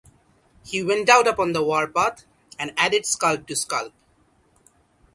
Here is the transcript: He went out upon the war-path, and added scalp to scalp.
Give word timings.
He 0.65 0.81
went 0.81 1.09
out 1.09 1.27
upon 1.27 1.51
the 1.51 1.63
war-path, 1.63 2.25
and 2.57 2.73
added 2.75 3.05
scalp 3.05 3.45
to 3.45 3.55
scalp. 3.55 3.93